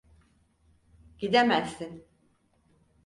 [1.17, 2.05] Gidemezsin.